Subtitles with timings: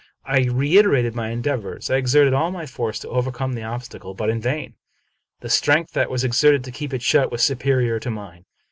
[0.25, 1.91] I reiterated my endeavors.
[1.91, 4.73] I exerted all my force to overcome the obstacle, but in vain.
[5.41, 8.45] The strength that was exerted to keep it shut was superior to mine.